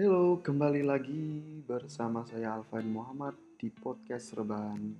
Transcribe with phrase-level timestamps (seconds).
[0.00, 4.96] Halo, kembali lagi bersama saya Alvin Muhammad di podcast Rebahan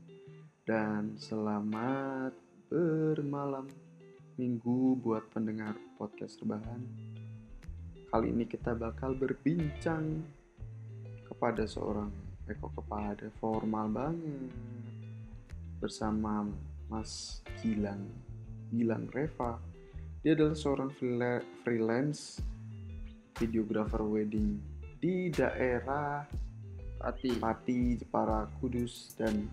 [0.69, 2.37] dan selamat
[2.69, 3.64] bermalam
[4.36, 6.84] minggu buat pendengar podcast Rebahan.
[8.12, 10.21] Kali ini kita bakal berbincang
[11.25, 12.12] kepada seorang
[12.45, 14.53] Eko kepada formal banget
[15.80, 16.45] bersama
[16.93, 18.05] Mas Gilang
[18.69, 19.57] Gilang Reva.
[20.21, 22.45] Dia adalah seorang freela- freelance
[23.41, 24.70] videographer wedding
[25.00, 26.28] di daerah
[27.00, 29.48] Pati Pati, Jepara, Kudus, dan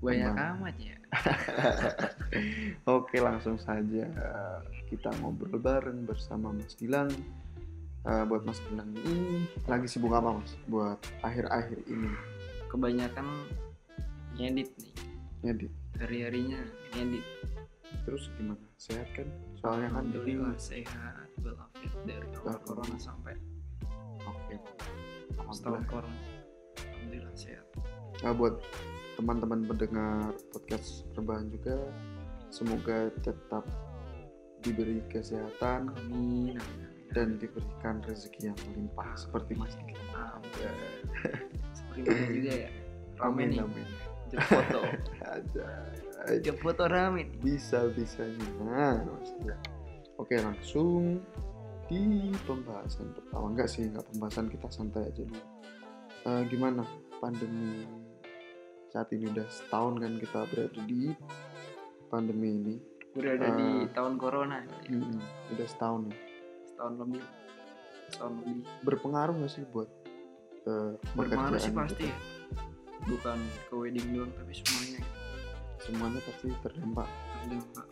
[0.00, 0.56] banyak Kembang.
[0.56, 0.96] amat ya.
[2.96, 7.12] Oke langsung saja eh, kita ngobrol bareng bersama Mas Gilang.
[8.06, 10.52] Eh, buat Mas Gilang ini lagi sibuk apa Mas?
[10.68, 12.12] Buat akhir-akhir ini
[12.72, 13.26] Kebanyakan
[14.36, 14.94] ngedit nih.
[15.44, 15.72] ngedit.
[16.00, 16.60] Hari-harinya
[16.96, 17.24] ngedit.
[18.04, 18.60] Terus gimana?
[18.76, 19.28] Sehat kan?
[19.60, 23.36] Soalnya kan jadi sehat walafiat dari awal corona sampai.
[25.52, 26.20] Setahun corona.
[26.78, 27.66] Alhamdulillah sehat.
[28.24, 28.58] Nah, buat
[29.16, 31.76] teman-teman pendengar podcast rebahan juga
[32.52, 33.64] semoga tetap
[34.64, 36.58] diberi kesehatan Amin.
[37.12, 39.76] dan diberikan rezeki yang melimpah seperti Mas.
[39.76, 39.94] Amin.
[41.76, 42.70] Seperti mana juga ya.
[43.16, 43.86] Rame Amin amin.
[44.28, 44.80] Jep foto.
[45.22, 45.66] Aja.
[46.42, 47.38] Jep foto rame nih.
[47.38, 48.98] bisa bisanya nah
[50.18, 51.22] oke langsung
[51.86, 52.00] di
[52.42, 55.44] pembahasan pertama enggak sih enggak pembahasan kita santai aja dulu
[56.24, 56.82] Eh, gimana
[57.16, 57.86] pandemi
[58.88, 61.14] saat ini udah setahun kan kita berada di
[62.06, 62.74] pandemi ini
[63.14, 63.88] Berada di Ah.
[63.94, 64.98] tahun corona ya.
[65.48, 66.18] Udah setahun ya.
[66.66, 67.22] Setahun lebih.
[68.06, 68.56] Setahun lebih.
[68.82, 69.86] berpengaruh nggak sih buat
[70.66, 72.10] eh, Berpengaruh sih pasti kita?
[72.10, 72.16] ya.
[73.06, 75.14] Bukan ke wedding doang tapi semuanya gitu.
[75.78, 77.86] semuanya pasti terdampak terdampak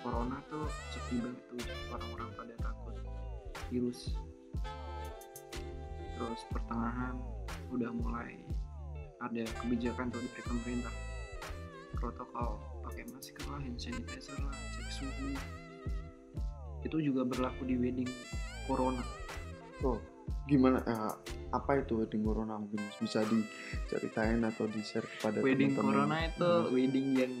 [0.00, 1.58] corona tuh sepi banget tuh
[1.92, 2.96] orang-orang pada takut
[3.68, 4.16] virus.
[6.16, 7.16] Terus pertengahan
[7.72, 8.36] udah mulai
[9.20, 10.94] ada kebijakan tuh dari pemerintah.
[11.96, 15.36] Protokol pakai masker lah hand sanitizer lah cek suhu.
[16.80, 18.08] Itu juga berlaku di wedding
[18.64, 19.04] corona.
[19.84, 20.00] Oh
[20.48, 21.14] gimana eh,
[21.52, 22.80] apa itu wedding corona mungkin?
[22.98, 26.70] Bisa diceritain atau di share kepada wedding teman-teman corona itu Hmm.
[26.72, 27.34] wedding yang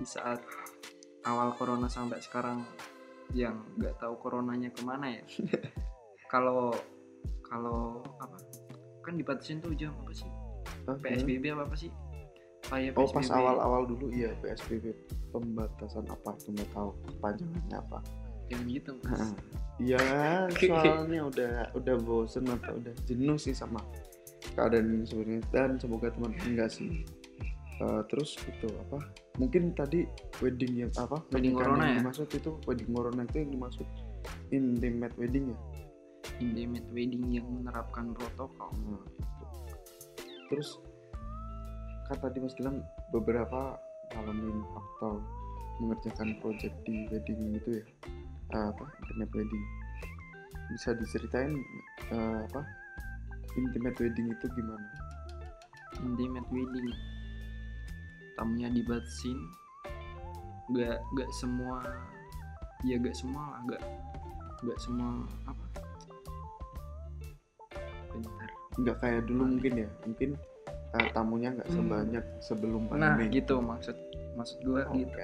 [0.00, 0.40] di saat
[1.30, 2.66] awal corona sampai sekarang
[3.30, 5.22] yang nggak tahu coronanya ke mana ya
[6.32, 6.74] kalau
[7.42, 8.36] kalau apa
[9.00, 10.28] kan dibatasin tuh jam apa sih?
[10.86, 11.90] PSBB apa apa sih
[12.62, 13.34] kayak Oh pas PSBB.
[13.34, 14.90] awal-awal dulu iya PSBB
[15.30, 17.98] pembatasan apa itu nggak tahu panjangannya apa.
[18.46, 19.30] yang gitu mas
[19.78, 20.02] Iya
[20.52, 23.80] soalnya udah udah bosen atau udah jenuh sih sama
[24.52, 27.06] keadaan ini sebenarnya dan semoga teman-teman enggak sih.
[27.80, 29.00] Eh, terus itu apa?
[29.38, 30.04] Mungkin tadi
[30.40, 31.22] wedding yang apa?
[31.30, 31.98] Wedding pernikahan corona yang ya?
[32.02, 33.86] dimaksud itu wedding corona itu yang dimaksud
[34.50, 35.58] intimate wedding ya.
[36.40, 39.44] intimate wedding yang menerapkan protokol Nah, itu.
[40.48, 40.68] Terus
[42.08, 43.78] kan tadi Mas bilang beberapa
[44.10, 45.22] ngalamin atau
[45.78, 47.84] mengerjakan project di wedding itu ya
[48.50, 49.64] Eh, apa intimate wedding
[50.70, 51.54] bisa diceritain
[52.10, 52.60] eh, apa
[53.54, 54.86] intimate wedding itu gimana?
[56.02, 56.88] intimate wedding
[58.40, 59.36] tamunya dibatasin.
[60.66, 61.84] Nggak nggak semua
[62.80, 63.82] ya nggak semua lah nggak
[64.62, 65.08] nggak semua
[65.44, 65.64] apa?
[68.10, 68.48] Bentar.
[68.76, 70.30] Nggak kayak dulu mungkin ya mungkin
[70.90, 71.76] eh, tamunya nggak Hmm.
[71.76, 73.30] sebanyak sebelum nah pandemi.
[73.30, 73.94] gitu maksud
[74.34, 75.18] maksud gue Oke, gitu.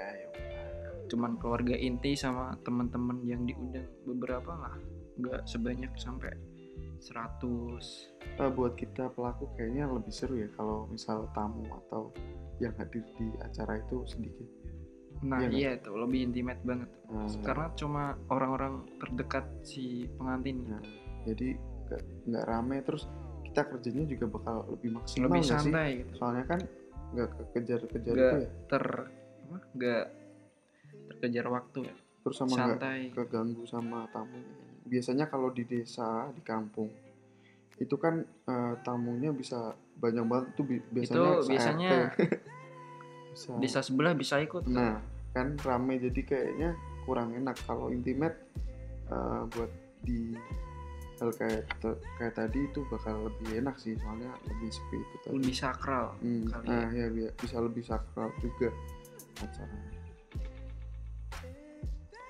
[1.08, 4.76] cuman keluarga inti sama teman-teman yang diundang beberapa lah.
[5.16, 6.34] Nggak sebanyak sampai
[7.00, 12.12] 100 Eh, buat kita pelaku kayaknya lebih seru ya kalau misal tamu atau
[12.58, 14.48] yang hadir di acara itu sedikit.
[15.18, 15.56] nah Iya nggak?
[15.56, 20.82] iya itu lebih intimate banget Nah, karena cuma orang-orang terdekat si pengantin Nah,
[21.24, 21.56] jadi
[22.26, 23.06] nggak rame terus
[23.42, 25.72] kita kerjanya juga bakal lebih maksimal lebih nggak sih?
[25.72, 26.60] santai gitu Soalnya kan
[27.06, 28.32] nggak kekejar-kejar Nggak.
[28.32, 28.50] itu ya.
[28.66, 28.84] ter
[29.72, 30.04] nggak
[31.08, 34.42] terkejar waktu ya Terus sama santai keganggu sama tamu.
[34.82, 36.90] Biasanya kalau di desa, di kampung
[37.76, 41.90] itu kan eh, tamunya bisa banyak banget tuh bi- biasanya itu biasanya
[43.36, 43.52] bisa.
[43.60, 44.64] desa sebelah bisa ikut.
[44.66, 44.96] Nah,
[45.30, 46.70] kan rame jadi kayaknya
[47.04, 48.40] kurang enak kalau intimate
[49.06, 49.68] eh, buat
[50.00, 50.32] di
[51.16, 51.64] hal kayak
[52.14, 55.32] kayak tadi itu bakal lebih enak sih soalnya lebih sepi itu tadi.
[55.34, 58.68] lebih sakral Hmm, kali nah ya bi- bisa lebih sakral juga
[59.38, 59.92] acaranya.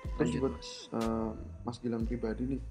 [0.09, 0.69] Terus Lanjut, buat Mas.
[0.89, 1.31] eh,
[1.63, 2.61] Mas Gilang pribadi nih.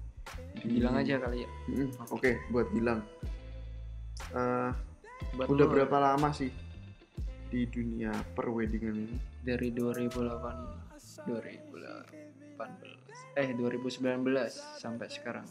[0.57, 2.99] di- bilang aja kali ya Mm, Oke, buat Gilang.
[4.29, 4.69] Eh,
[5.33, 6.51] Buat udah lo berapa lama sih
[7.47, 9.17] di dunia perweddingan ini?
[9.47, 13.07] dari 2008 2018
[13.37, 14.01] eh 2019
[14.81, 15.45] sampai sekarang.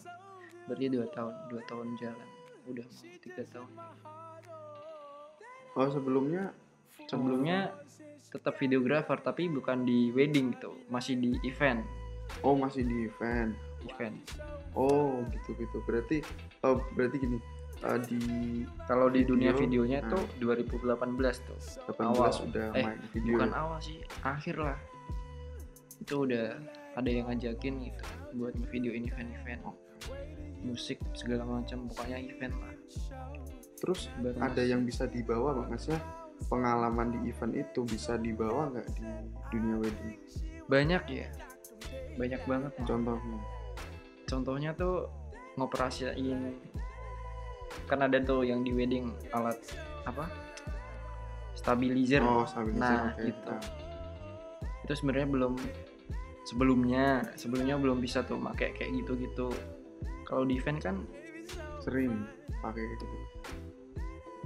[0.67, 2.29] Berarti dua tahun dua tahun jalan.
[2.67, 2.87] Udah
[3.23, 3.71] tiga tahun.
[5.79, 6.51] Oh sebelumnya?
[7.07, 7.71] Sebelumnya
[8.27, 10.75] tetap videographer tapi bukan di wedding gitu.
[10.91, 11.87] Masih di event.
[12.43, 13.55] Oh masih di event.
[13.87, 14.19] Event.
[14.75, 16.27] Oh gitu gitu berarti
[16.67, 17.39] oh berarti gini
[17.84, 18.20] eh, di
[18.88, 20.17] kalau di dunia Video, videonya nah.
[20.17, 21.58] tuh 2018 tuh.
[21.93, 22.32] 18 Awal.
[22.49, 23.34] udah Eh, main video.
[23.37, 24.78] bukan awal sih akhir lah.
[26.00, 26.56] Itu udah
[26.96, 28.05] ada yang ngajakin gitu
[28.37, 29.62] buat videoin event-event
[30.64, 31.88] musik segala macam.
[31.93, 32.75] Pokoknya event lah.
[33.76, 35.76] Terus baru ada yang bisa dibawa Bang?
[35.76, 36.00] maksudnya
[36.49, 39.05] pengalaman di event itu bisa dibawa nggak di
[39.52, 40.17] dunia wedding?
[40.69, 41.28] Banyak ya.
[42.17, 43.38] Banyak banget contohnya?
[44.26, 45.06] Contohnya tuh
[45.56, 46.40] ngoperasiin
[47.87, 49.56] kan ada tuh yang di wedding alat
[50.05, 50.27] apa?
[51.56, 52.23] Stabilizer.
[52.23, 53.23] Oh stabilizer Nah, oke.
[53.27, 53.50] itu.
[53.50, 53.62] Nah,
[54.87, 55.55] itu sebenarnya belum
[56.47, 59.47] sebelumnya sebelumnya belum bisa tuh pakai kayak gitu gitu
[60.23, 60.97] kalau di event kan
[61.83, 62.27] sering
[62.62, 63.05] pakai kayak gitu.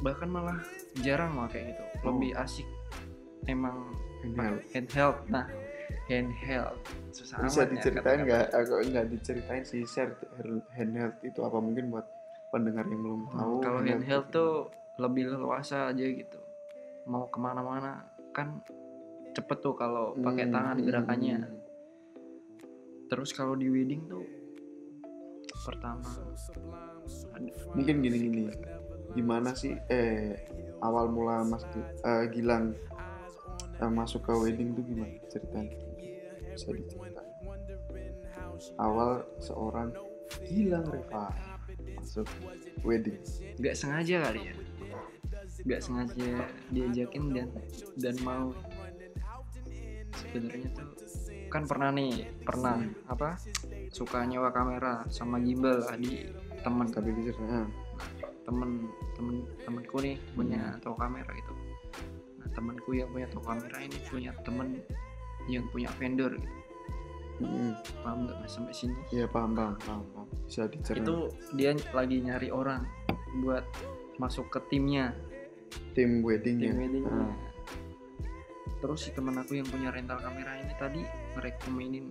[0.01, 0.61] Bahkan malah
[1.05, 1.85] jarang pakai gitu.
[2.05, 2.17] Oh.
[2.17, 2.69] lebih asik
[3.49, 3.93] emang
[4.25, 4.61] handheld.
[4.73, 5.17] handheld.
[5.29, 5.45] Nah
[6.09, 6.81] handheld.
[7.13, 8.47] Susah bisa ya diceritain nggak?
[8.53, 10.17] Aku nggak diceritain sih share
[10.73, 12.07] handheld itu apa mungkin buat
[12.51, 14.53] pendengar yang belum Hmm, tahu kalau handheld tuh
[14.97, 16.39] lebih leluasa aja gitu.
[17.07, 18.61] Mau ke mana-mana kan
[19.31, 21.39] cepet tuh kalau pakai Hmm, tangan hmm, gerakannya.
[21.41, 21.59] hmm.
[23.07, 24.23] terus kalau di wedding tuh
[25.61, 26.07] pertama
[27.71, 28.43] mungkin gini gini
[29.11, 30.39] gimana sih eh
[30.79, 32.71] awal mula mas eh, Gilang
[33.77, 35.75] eh, masuk ke wedding tuh gimana ceritanya?
[36.49, 37.35] Bisa diceritain.
[38.77, 39.91] Awal seorang
[40.47, 41.35] Gilang Reva
[42.01, 42.27] masuk
[42.83, 43.19] wedding.
[43.61, 44.55] Nggak sengaja kali ya?
[45.69, 46.31] Nggak sengaja
[46.73, 47.49] diajakin dan
[48.01, 48.57] dan mau.
[50.17, 50.89] Sebenarnya tuh
[51.51, 52.79] kan pernah nih pernah
[53.11, 53.35] apa
[53.91, 56.31] suka nyewa kamera sama gimbal di
[56.63, 57.67] teman stabilizernya
[58.47, 58.87] temen
[59.19, 61.53] temen temenku nih punya toko kamera gitu
[62.39, 64.79] nah temenku yang punya toko kamera ini punya temen
[65.49, 66.37] yang punya vendor.
[66.37, 66.59] Gitu.
[67.41, 67.73] Hmm,
[68.05, 68.95] paham nggak mas sampai sini?
[69.09, 70.20] Iya paham paham paham, paham.
[70.47, 71.17] Bisa diceritain itu
[71.55, 72.83] dia lagi nyari orang
[73.45, 73.63] buat
[74.19, 75.15] masuk ke timnya.
[75.95, 76.75] Tim weddingnya.
[76.75, 77.15] Tim weddingnya.
[77.15, 77.35] Ah,
[78.83, 81.01] terus si teman aku yang punya rental kamera ini tadi
[81.39, 82.07] ngerekomenin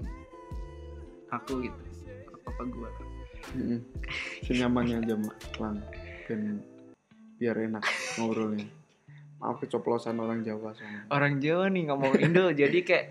[1.30, 1.82] aku gitu.
[2.32, 2.90] Apa apa gua.
[3.56, 3.82] Mm-mm.
[4.46, 5.38] senyamannya aja mak.
[5.58, 5.78] Lang
[6.28, 6.62] dan
[7.40, 7.84] biar enak
[8.20, 8.68] ngobrolnya.
[9.40, 11.08] Maaf keceplosan orang Jawa soalnya.
[11.08, 13.06] Orang Jawa nih ngomong Indo jadi kayak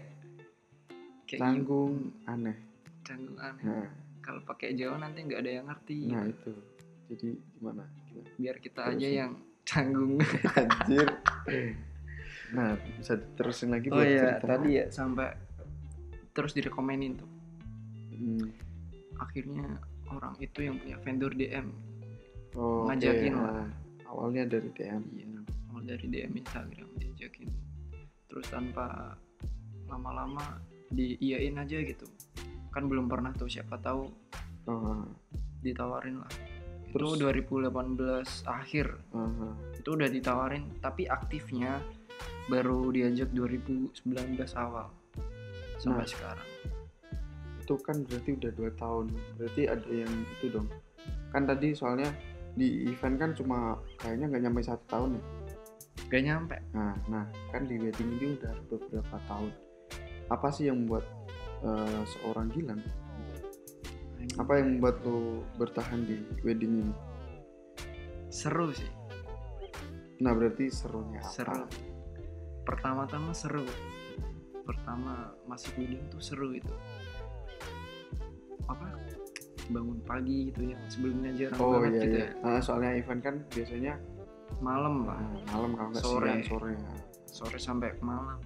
[1.24, 2.56] kayak canggung aneh.
[3.04, 3.64] Canggung aneh.
[3.64, 3.88] Nah,
[4.28, 6.12] kalau pakai Jawa nanti nggak ada yang ngerti.
[6.12, 6.52] Nah itu.
[7.08, 7.88] Jadi gimana?
[8.12, 8.28] Gimana?
[8.36, 9.32] biar kita Terus aja yang
[9.64, 10.20] canggung.
[10.60, 11.08] Anjir.
[12.52, 14.44] Nah bisa terusin lagi oh buat iya cerita.
[14.52, 15.28] tadi ya sampai
[16.36, 17.30] terus direkomenin tuh.
[18.18, 18.50] Hmm.
[19.22, 19.78] akhirnya
[20.10, 21.70] orang itu yang punya vendor DM
[22.58, 22.86] oh.
[22.90, 23.66] Ngajakin Nah, lah.
[24.10, 25.26] awalnya dari DM iya
[25.70, 27.48] awal dari DM Instagram diajakin.
[28.28, 29.14] Terus tanpa
[29.88, 30.60] lama-lama
[30.92, 32.04] diiyain aja gitu
[32.72, 34.08] kan belum pernah tuh siapa tahu
[34.68, 35.04] oh,
[35.62, 36.32] ditawarin lah.
[36.88, 37.20] Terus?
[37.20, 38.86] itu 2018 akhir.
[39.12, 41.84] Ah, itu udah ditawarin tapi aktifnya
[42.48, 43.92] baru diajak 2019
[44.56, 44.88] awal
[45.76, 46.08] sampai Nah.
[46.08, 46.48] sekarang.
[47.60, 49.06] Itu kan berarti udah dua tahun.
[49.36, 50.68] Berarti ada yang itu dong.
[51.28, 52.08] Kan tadi soalnya
[52.56, 55.22] di event kan cuma kayaknya nggak nyampe satu tahun ya?
[56.08, 56.56] Gak nyampe.
[56.72, 59.52] Nah nah kan di wedding ini udah beberapa tahun.
[60.32, 61.04] Apa sih yang membuat
[61.64, 62.82] eh, seorang Gilang.
[64.38, 66.94] Apa yang membuat lo bertahan di wedding ini?
[68.28, 68.90] Seru sih.
[70.22, 71.30] Nah berarti serunya apa?
[71.30, 71.64] Seru.
[72.66, 73.66] Pertama-tama seru.
[74.66, 76.74] Pertama masuk wedding tuh seru itu
[78.68, 78.84] apa?
[79.68, 82.28] Bangun pagi gitu yang sebelumnya jarang oh banget iya gitu iya.
[82.28, 82.44] ya.
[82.44, 83.92] Nah, soalnya event kan biasanya
[84.64, 86.24] malam lah nah, malam kalau nggak Sore.
[86.24, 86.92] siang sore ya.
[87.28, 88.40] sore sampai malam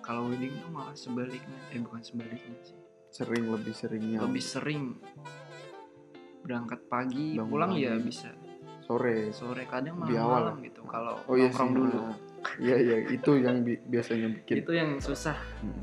[0.00, 1.60] kalau wedding tuh malah sebaliknya.
[1.70, 2.76] Eh bukan sebaliknya sih.
[3.10, 4.18] Sering lebih seringnya.
[4.22, 4.98] Lebih sering
[6.40, 8.32] berangkat pagi Bangun pulang ya bisa.
[8.86, 9.30] Sore.
[9.30, 10.40] Sore kadang malam awal.
[10.50, 11.54] malam gitu kalau oh iya sih.
[11.54, 11.98] nongkrong dulu.
[12.00, 12.16] Nah,
[12.58, 12.96] iya iya.
[13.06, 14.66] Itu yang bi- biasanya bikin.
[14.66, 15.36] Itu yang susah.
[15.62, 15.82] Hmm.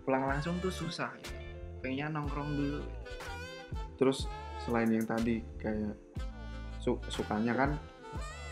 [0.00, 1.12] pulang langsung tuh susah.
[1.22, 1.38] Gitu.
[1.80, 2.80] kayaknya nongkrong dulu.
[3.96, 4.26] Terus
[4.60, 5.96] selain yang tadi kayak
[6.76, 7.70] su- sukanya kan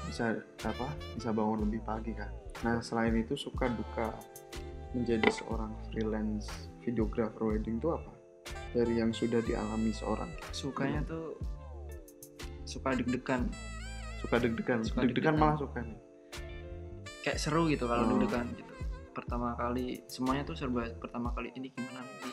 [0.08, 0.32] bisa
[0.64, 2.30] apa bisa bangun lebih pagi kan.
[2.64, 4.16] Nah selain itu suka duka
[4.97, 6.49] menjadi seorang freelance
[6.85, 8.12] videographer wedding itu apa?
[8.73, 10.28] Dari yang sudah dialami seorang.
[10.52, 11.37] Sukanya tuh
[12.64, 13.49] suka deg-degan.
[14.21, 14.80] Suka deg-degan?
[14.85, 15.35] Suka deg-degan deg-degan.
[15.37, 15.99] malah suka nih?
[17.25, 18.11] Kayak seru gitu kalau Oh.
[18.16, 18.75] deg-degan gitu.
[19.12, 22.30] Pertama kali semuanya tuh serba pertama kali ini gimana nanti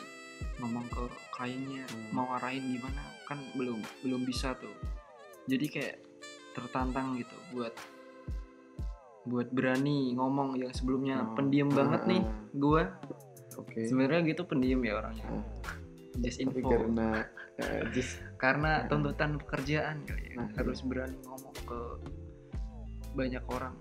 [0.60, 1.02] ngomong ngomong ke
[1.36, 2.10] kliennya Hmm.
[2.12, 3.02] mau arahin gimana?
[3.26, 4.72] Kan belum belum bisa tuh.
[5.50, 5.96] Jadi kayak
[6.54, 7.72] tertantang gitu buat
[9.26, 12.30] buat berani ngomong yang sebelumnya Oh, pendiam ah, banget nih ah.
[12.54, 12.82] gua.
[13.58, 13.84] Oke.
[13.90, 15.26] Sebenarnya gitu pendiam ya orangnya.
[15.26, 15.44] Ah.
[16.16, 16.72] just tapi info.
[16.72, 17.08] karena
[17.60, 18.88] eh, just karena Ah.
[18.88, 20.36] tuntutan pekerjaan kali ya.
[20.40, 21.80] Nah, harus berani ngomong ke
[23.12, 23.74] banyak orang.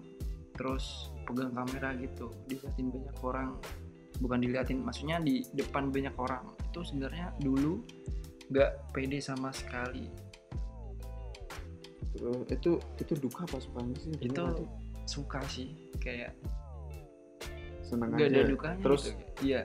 [0.56, 3.50] Terus pegang kamera gitu diliatin banyak orang.
[4.20, 6.44] Bukan diliatin maksudnya di depan banyak orang.
[6.72, 7.84] Itu sebenarnya dulu
[8.52, 10.08] nggak pede sama sekali.
[12.48, 14.12] Itu itu duka apa sukanya sih?
[14.24, 14.44] Itu
[15.06, 16.34] suka sih kayak
[17.86, 18.42] seneng nggak aja.
[18.42, 19.24] ada dukanya terus gitu.
[19.46, 19.62] iya.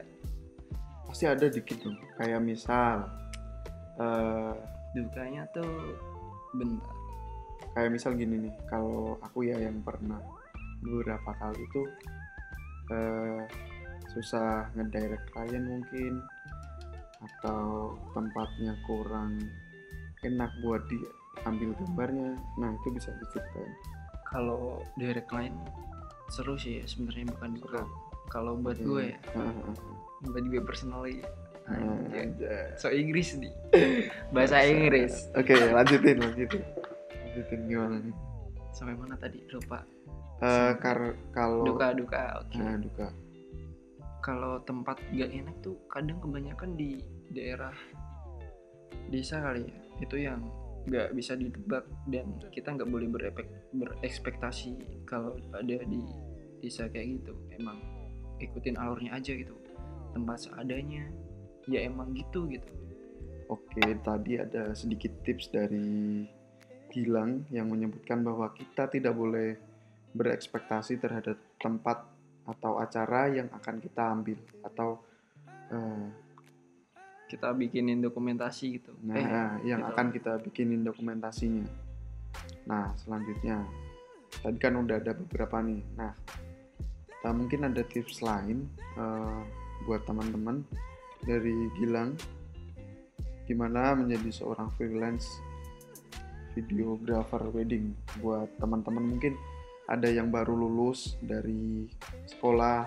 [1.08, 3.08] pasti ada dikit dong kayak misal
[4.00, 4.54] eh
[4.94, 5.96] dukanya tuh
[6.54, 6.94] bentar.
[7.74, 10.20] kayak misal gini nih kalau aku ya yang pernah
[10.84, 11.82] beberapa kali itu
[12.90, 13.42] eh,
[14.10, 16.18] susah ngedirect klien mungkin
[17.20, 19.38] atau tempatnya kurang
[20.24, 23.72] enak buat diambil gambarnya nah itu bisa diceritain
[24.30, 25.54] kalau direct line
[26.30, 27.90] seru sih ya sebenarnya bukan duka Seru.
[28.30, 28.86] kalau buat Oke.
[28.86, 29.74] gue ya Heeh.
[30.30, 31.18] buat gue personally.
[31.70, 32.74] Anjay.
[32.74, 33.50] so Inggris nih.
[34.34, 35.30] Bahasa Inggris.
[35.38, 36.62] Oke lanjutin lanjutin.
[37.26, 38.14] Lanjutin gimana nih?
[38.74, 39.38] Sampai mana tadi?
[39.54, 39.82] Lupa.
[40.40, 42.58] Eh, kar kalau duka duka oke.
[42.58, 43.06] Nah duka.
[44.20, 46.98] Kalau tempat gak enak tuh kadang kebanyakan di
[47.30, 47.72] daerah
[49.10, 49.78] desa kali ya.
[50.02, 50.42] Itu yang
[50.88, 56.00] nggak bisa ditebak dan kita nggak boleh berepek, berekspektasi kalau ada di
[56.64, 57.34] desa kayak gitu.
[57.56, 57.80] Emang
[58.40, 59.52] ikutin alurnya aja gitu
[60.16, 61.04] tempat seadanya.
[61.68, 62.72] Ya emang gitu gitu.
[63.50, 66.24] Oke, tadi ada sedikit tips dari
[66.90, 69.54] Gilang yang menyebutkan bahwa kita tidak boleh
[70.10, 72.02] berekspektasi terhadap tempat
[72.50, 74.98] atau acara yang akan kita ambil atau
[75.70, 76.06] eh,
[77.30, 79.90] kita bikinin dokumentasi gitu nah Eh, yang gitu.
[79.94, 81.62] akan kita bikinin dokumentasinya.
[82.66, 83.62] Nah, selanjutnya
[84.42, 85.82] tadi kan udah ada beberapa nih.
[85.94, 86.12] Nah,
[87.22, 88.66] nah, mungkin ada tips lain
[88.98, 89.40] eh,
[89.86, 90.66] buat teman-teman
[91.22, 92.18] dari Gilang
[93.50, 95.26] gimana menjadi seorang freelance
[96.54, 99.34] videographer wedding buat teman-teman mungkin
[99.90, 101.90] ada yang baru lulus dari
[102.30, 102.86] sekolah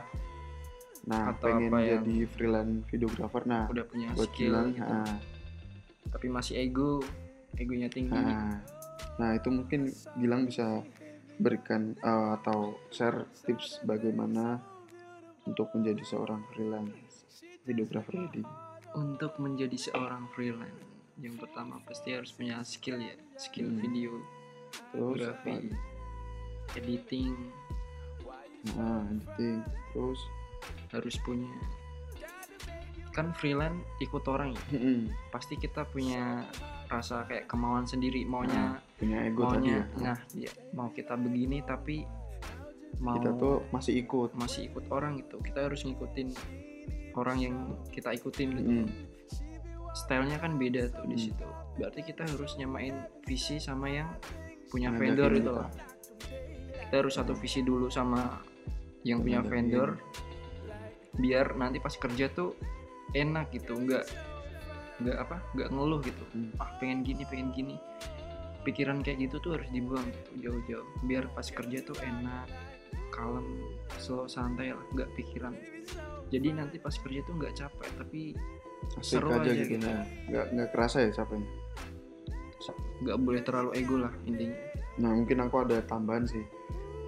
[1.04, 3.42] nah Atau pengen apa yang- jadi freelance videographer.
[3.44, 4.88] Nah udah punya buat skill Gilang gitu.
[4.88, 5.14] nah,
[6.10, 7.04] tapi masih ego
[7.54, 8.16] egonya tinggi.
[8.16, 8.64] Nah,
[9.18, 10.80] nah itu mungkin Gilang bisa
[11.36, 14.62] berikan eh, atau share tips bagaimana
[15.44, 17.28] untuk menjadi seorang freelance
[17.64, 18.48] videographer wedding
[18.94, 20.86] untuk menjadi seorang freelance
[21.18, 23.82] yang pertama pasti harus punya skill ya skill Hmm.
[23.82, 24.12] video
[24.94, 25.74] terus fotografi
[26.76, 27.34] editing.
[28.78, 29.60] Nah editing.
[29.92, 30.20] Terus
[30.94, 31.50] harus punya.
[33.14, 34.64] Kan freelance ikut orang ya?
[34.74, 36.46] Mm, pasti kita punya
[36.90, 39.86] rasa kayak kemauan sendiri maunya punya ego tadi maunya ya.
[39.98, 42.06] nah ya, mau kita begini tapi
[43.02, 44.38] mau kita tuh masih ikut.
[44.38, 45.38] masih ikut orang gitu.
[45.42, 46.30] Kita harus ngikutin
[47.14, 47.56] orang yang
[47.90, 48.70] kita ikutin gitu.
[48.86, 48.88] Mm,
[49.94, 51.26] stylenya kan beda tuh di Hmm.
[51.30, 51.48] situ.
[51.78, 54.10] Berarti kita harus nyamain visi sama yang
[54.74, 55.62] punya vendor yakin itu kita.
[55.62, 55.70] lah
[56.82, 58.42] kita harus satu visi dulu sama
[59.02, 59.98] yang punya vendor
[61.18, 62.58] biar nanti pas kerja tuh
[63.14, 64.06] enak gitu nggak
[65.04, 66.24] nggak apa nggak ngeluh gitu.
[66.34, 66.52] Hmm.
[66.62, 67.76] ah pengen gini pengen gini.
[68.64, 70.88] Pikiran kayak gitu tuh harus dibuang gitu jauh-jauh.
[71.04, 72.48] Biar pas kerja tuh enak
[73.14, 73.46] kalem
[74.02, 75.54] slow santai lah nggak pikiran.
[76.34, 78.22] Jadi nanti pas kerja tuh nggak capek tapi
[79.00, 79.78] asik Seru aja, aja gitu.
[79.78, 79.88] gitu.
[79.88, 80.02] ya
[80.32, 81.50] nggak nggak kerasa ya capeknya?
[83.04, 84.58] Nggak boleh terlalu ego lah intinya.
[84.98, 86.46] Nah mungkin aku ada tambahan sih.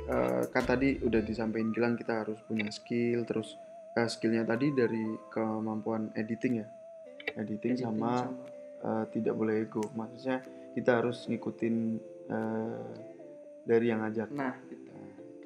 [0.06, 3.58] Eh, kan tadi udah disampaikan Gilang kita harus punya skill terus
[3.96, 6.68] eh, skillnya tadi dari kemampuan editing ya?
[7.36, 8.28] Editing, Editing sama,
[8.84, 10.44] eh, tidak boleh ego maksudnya
[10.76, 11.76] kita harus ngikutin
[12.30, 12.84] eh,
[13.66, 14.54] dari yang ngajak nah.
[14.68, 14.84] Gitu.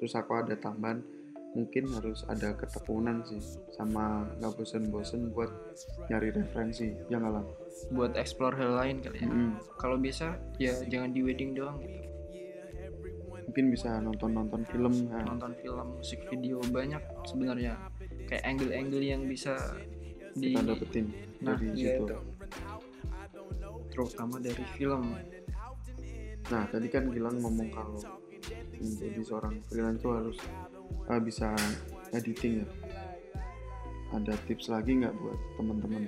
[0.00, 1.04] terus aku ada tambahan
[1.52, 3.42] mungkin harus ada ketekunan sih
[3.74, 5.50] sama nggak bosen-bosen buat
[6.06, 7.44] nyari referensi yang alam
[7.90, 9.26] buat explore hal lain kali ya.
[9.26, 9.50] Mm-mm.
[9.74, 12.06] kalau bisa ya jangan di wedding doang gitu.
[13.50, 17.74] Mungkin bisa nonton-nonton film nah, nonton film musik video banyak sebenarnya
[18.30, 19.58] kayak angle-angle yang bisa
[20.38, 21.10] di kita dapetin
[21.42, 22.06] nah dari iya situ.
[22.06, 22.16] itu.
[23.90, 25.18] Terutama dari film.
[26.46, 27.98] Nah tadi kan Gilang ngomong kalau
[28.78, 30.38] menjadi seorang freelance itu harus
[31.10, 31.48] eh, bisa
[32.14, 32.66] editing ya.
[34.14, 36.06] Ada tips lagi nggak buat teman-teman?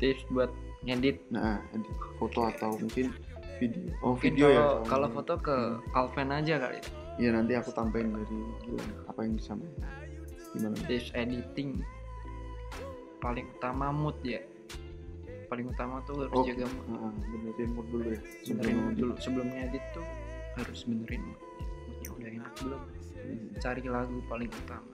[0.00, 0.48] Tips buat
[0.88, 1.20] ngedit.
[1.28, 3.12] Nah edit foto atau mungkin
[3.60, 3.92] video.
[4.00, 4.88] Oh mungkin video ya kalau soalnya.
[4.88, 5.56] kalau foto ke
[5.92, 6.78] Alven aja kali.
[6.80, 6.84] Ya.
[7.16, 10.05] Iya nanti aku tambahin dari Gilang apa yang bisa main
[10.56, 10.76] gimana?
[10.88, 11.84] Tips editing
[13.20, 14.40] paling utama mood ya.
[15.46, 16.86] Paling utama tuh harus Oh, jaga mood.
[16.90, 18.20] Heeh, benerin mood dulu ya.
[18.50, 19.12] Benerin mood dulu.
[19.20, 20.06] Sebelum ngedit tuh
[20.56, 21.40] harus benerin mood.
[21.86, 22.82] Moodnya udah enak belum?
[23.26, 23.48] Hmm.
[23.58, 24.92] cari lagu paling utama.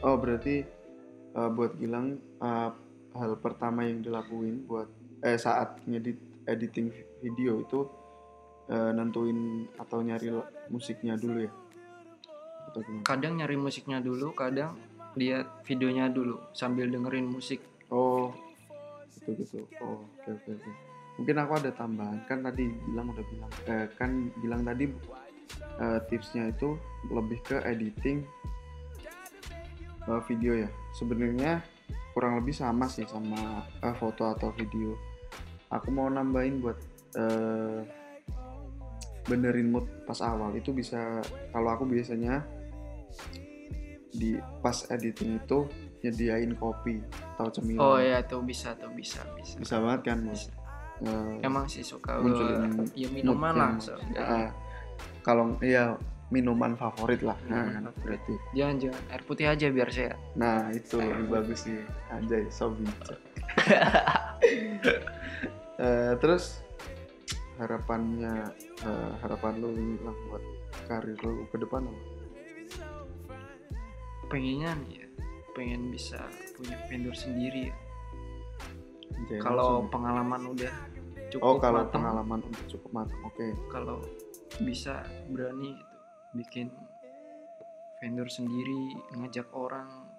[0.00, 0.64] Oh berarti
[1.36, 2.72] uh, buat Gilang uh,
[3.14, 4.88] hal pertama yang dilakuin buat
[5.24, 7.88] eh saat ngedit editing video itu
[8.68, 10.32] uh, nentuin atau nyari
[10.68, 11.52] musiknya dulu ya?
[13.06, 14.74] Kadang nyari musiknya dulu kadang
[15.14, 17.62] lihat videonya dulu sambil dengerin musik
[17.92, 18.32] Oh
[19.14, 19.58] gitu gitu.
[19.80, 20.70] Oh oke oke oke.
[21.20, 24.10] Mungkin aku ada tambahan kan tadi Gilang udah bilang eh, kan
[24.42, 24.84] Gilang tadi
[25.78, 26.74] eh, tipsnya itu
[27.12, 28.26] lebih ke editing
[30.10, 30.68] eh, video ya.
[30.96, 31.62] Sebenarnya
[32.12, 34.98] kurang lebih sama sih sama eh, foto atau video.
[35.70, 36.78] Aku mau nambahin buat
[37.14, 37.80] eh,
[39.24, 42.44] benerin mood pas awal itu bisa kalau aku biasanya
[44.14, 45.66] di pas editing itu
[46.04, 47.02] nyediain kopi
[47.34, 47.80] atau cemilan.
[47.82, 50.46] oh ya tuh bisa tuh bisa bisa, Bisa banget kan, Mas?
[51.02, 53.98] Eh, emang sih suka munculin ya minuman lah so.
[54.14, 54.54] Ah,
[55.26, 55.98] kalau ya
[56.30, 57.34] minuman favorit lah.
[57.50, 57.98] Nah, favorit.
[58.00, 58.34] berarti.
[58.54, 61.78] jangan jangan air putih aja biar sehat Nah, itu lebih bagus sih.
[62.14, 63.18] Anjay, so bijak.
[65.74, 66.62] Eh, terus
[67.58, 68.46] harapannya
[68.86, 70.44] eh, harapan lu ini lah buat
[70.86, 72.13] karir lu ke depan apa?
[74.28, 75.06] Pengennya nih ya
[75.54, 76.18] pengen bisa
[76.58, 77.76] punya vendor sendiri ya.
[79.38, 80.74] Kalau pengalaman udah
[81.30, 83.46] cukup oh kalau mateng, pengalaman untuk cukup matang, oke.
[83.70, 83.98] kalau
[84.62, 85.96] bisa berani gitu,
[86.34, 86.66] bikin
[88.02, 90.10] vendor sendiri ngajak orang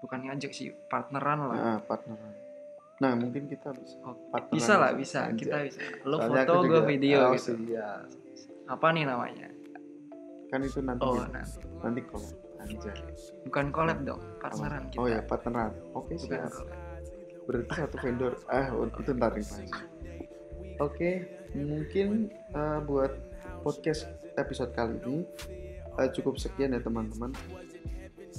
[0.00, 2.32] bukan ngajak sih partneran lah Nah, partneran.
[3.02, 3.98] Nah, mungkin kita bisa.
[4.06, 4.14] Oh,
[4.54, 5.26] bisa lah bisa.
[5.26, 5.38] Anjay.
[5.50, 8.06] kita bisa lo Soalnya foto gue video oh, gitu siap.
[8.64, 9.48] apa nih namanya
[10.48, 11.26] Kan itu nanti oh ya.
[11.34, 11.44] nah
[11.84, 12.28] nanti kalau
[12.64, 12.96] anjay.
[13.44, 15.72] bukan collab dong partneran kita Oh ya, partneran.
[15.92, 16.52] Oke, bukan siap.
[17.44, 18.32] Berarti satu vendor.
[18.48, 19.32] Ah, itu ntar.
[20.80, 21.10] Oke,
[21.54, 23.12] mungkin eh, buat
[23.60, 25.22] podcast episode kali ini
[26.00, 27.30] eh, cukup sekian ya teman-teman.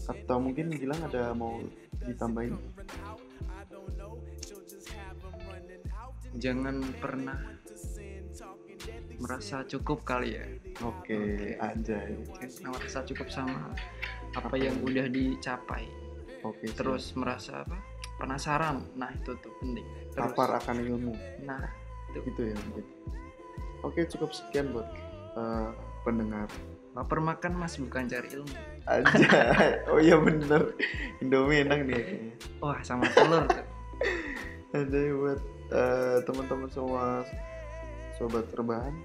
[0.05, 1.61] Atau mungkin Gilang ada mau
[2.03, 2.57] ditambahin?
[6.35, 7.39] jangan pernah
[9.23, 10.45] merasa cukup kali ya
[10.83, 11.55] Oke, Oke.
[11.63, 12.19] anjay.
[12.19, 13.71] Jangan pernah merasa cukup sama
[14.35, 15.87] apa yang udah dicapai
[16.43, 16.77] Oke, siap.
[16.77, 17.79] terus merasa apa
[18.15, 21.13] penasaran nah itu tuh penting terus lapar akan ilmu.
[21.41, 21.63] nah
[22.15, 22.85] Gitu ya mungkin.
[23.83, 24.87] Oke, cukup sekian buat
[25.35, 25.69] eh,
[26.01, 26.47] pendengar.
[26.95, 28.55] lapar makan mas bukan cari ilmu
[28.87, 29.27] Anjay.
[29.91, 30.71] Oh iya bener.
[31.19, 32.31] Indomie enak nih
[32.63, 33.67] wah sama telur tuh
[34.71, 35.39] Jadi buat
[35.75, 37.27] eh, teman-teman semua
[38.15, 38.95] sobat rebahan,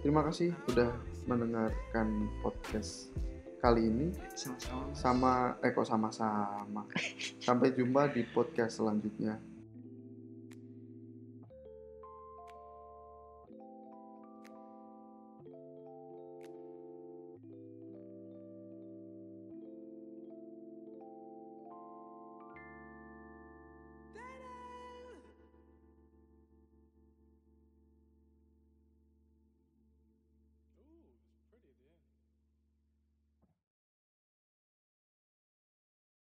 [0.00, 0.88] terima kasih udah
[1.28, 3.12] mendengarkan podcast
[3.60, 4.06] kali ini.
[4.36, 4.96] sama-sama Mas.
[4.96, 5.32] Sama
[5.64, 6.82] eh kok sama-sama.
[7.40, 9.55] Sampai jumpa di podcast selanjutnya.